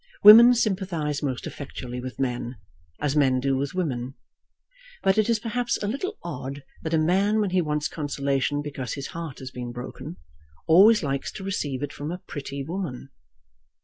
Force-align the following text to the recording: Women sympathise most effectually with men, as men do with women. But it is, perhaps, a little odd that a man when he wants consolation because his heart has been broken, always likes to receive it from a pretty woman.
Women 0.23 0.55
sympathise 0.55 1.21
most 1.21 1.45
effectually 1.45 2.01
with 2.01 2.19
men, 2.19 2.55
as 2.99 3.15
men 3.15 3.39
do 3.39 3.55
with 3.55 3.75
women. 3.75 4.15
But 5.03 5.19
it 5.19 5.29
is, 5.29 5.37
perhaps, 5.37 5.77
a 5.83 5.87
little 5.87 6.17
odd 6.23 6.63
that 6.81 6.95
a 6.95 6.97
man 6.97 7.39
when 7.39 7.51
he 7.51 7.61
wants 7.61 7.87
consolation 7.87 8.63
because 8.63 8.93
his 8.93 9.05
heart 9.13 9.37
has 9.37 9.51
been 9.51 9.71
broken, 9.71 10.17
always 10.65 11.03
likes 11.03 11.31
to 11.33 11.43
receive 11.43 11.83
it 11.83 11.93
from 11.93 12.09
a 12.11 12.17
pretty 12.25 12.63
woman. 12.63 13.09